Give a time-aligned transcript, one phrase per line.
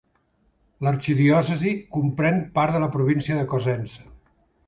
[0.85, 4.09] L'arxidiòcesi comprèn part de la província de Cosenza.